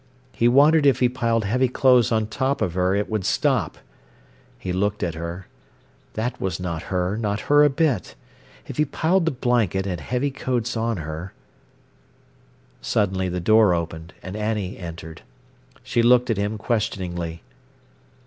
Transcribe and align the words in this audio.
He 0.31 0.47
wondered 0.47 0.87
if 0.87 0.99
he 0.99 1.07
piled 1.09 1.45
heavy 1.45 1.67
clothes 1.67 2.11
on 2.11 2.25
top 2.25 2.63
of 2.63 2.73
her 2.73 2.95
it 2.95 3.07
would 3.07 3.23
stop. 3.23 3.77
He 4.57 4.73
looked 4.73 5.03
at 5.03 5.13
her. 5.13 5.45
That 6.15 6.41
was 6.41 6.59
not 6.59 6.81
her—not 6.89 7.41
her 7.41 7.63
a 7.63 7.69
bit. 7.69 8.15
If 8.65 8.77
he 8.77 8.85
piled 8.85 9.25
the 9.25 9.31
blanket 9.31 9.85
and 9.85 10.01
heavy 10.01 10.31
coats 10.31 10.75
on 10.75 10.97
her— 10.97 11.33
Suddenly 12.81 13.29
the 13.29 13.39
door 13.39 13.75
opened, 13.75 14.15
and 14.23 14.35
Annie 14.35 14.75
entered. 14.75 15.21
She 15.83 16.01
looked 16.01 16.31
at 16.31 16.37
him 16.37 16.57
questioningly. 16.57 17.43